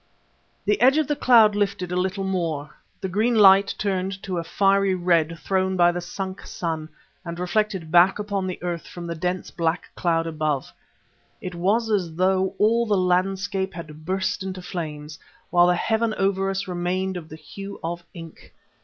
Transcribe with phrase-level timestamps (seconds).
[0.65, 4.95] The edge of cloud lifted a little more; the green light turned to a fiery
[4.95, 6.89] red thrown by the sunk sun
[7.23, 10.73] and reflected back upon the earth from the dense black cloud above.
[11.39, 15.19] It was as though all the landscape had burst into flames,
[15.51, 18.55] while the heaven over us remained of the hue of ink.